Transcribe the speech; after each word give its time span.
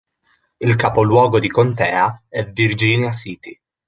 Il 0.57 0.75
capoluogo 0.77 1.37
di 1.37 1.47
contea 1.47 2.23
è 2.27 2.43
Virginia 2.49 3.11
City. 3.11 3.55